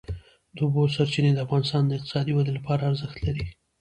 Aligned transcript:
د 0.55 0.57
اوبو 0.65 0.83
سرچینې 0.95 1.31
د 1.33 1.39
افغانستان 1.45 1.83
د 1.85 1.91
اقتصادي 1.97 2.31
ودې 2.33 2.51
لپاره 2.57 2.81
ارزښت 2.89 3.17
لري. 3.25 3.45